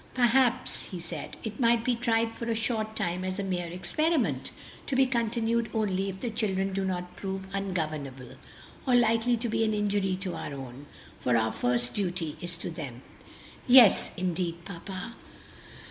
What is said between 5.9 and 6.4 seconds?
if the